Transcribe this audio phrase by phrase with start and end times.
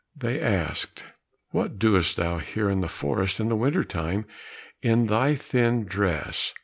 [0.17, 1.03] They asked,
[1.51, 4.25] "What dost thou here in the forest in the winter time,
[4.81, 6.55] in thy thin dress?"